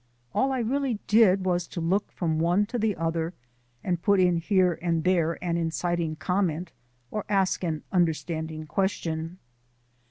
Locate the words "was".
1.45-1.67